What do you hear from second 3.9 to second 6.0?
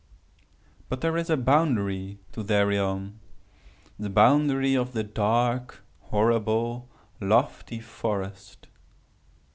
boundary of the dark,